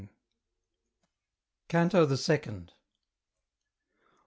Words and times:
CANTO 1.67 2.07
THE 2.07 2.17
SECOND. 2.17 2.73